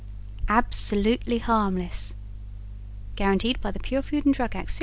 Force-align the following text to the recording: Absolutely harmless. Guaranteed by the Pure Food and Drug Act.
Absolutely 0.49 1.37
harmless. 1.37 2.15
Guaranteed 3.15 3.61
by 3.61 3.69
the 3.69 3.79
Pure 3.79 4.01
Food 4.01 4.25
and 4.25 4.33
Drug 4.33 4.55
Act. 4.55 4.79